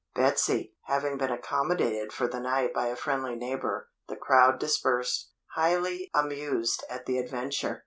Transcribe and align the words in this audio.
Betsy, 0.15 0.73
having 0.85 1.19
been 1.19 1.29
accommodated 1.29 2.11
for 2.11 2.27
the 2.27 2.39
night 2.39 2.73
by 2.73 2.87
a 2.87 2.95
friendly 2.95 3.35
neighbour, 3.35 3.89
the 4.07 4.15
crowd 4.15 4.57
dispersed, 4.59 5.29
highly 5.53 6.09
amused 6.15 6.83
at 6.89 7.05
the 7.05 7.19
adventure. 7.19 7.79